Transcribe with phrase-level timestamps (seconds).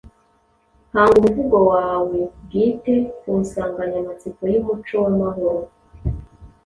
[0.93, 5.63] Hanga umuvugo wawe bwite ku nsanganyamatsiko y’umuco w’amahoro,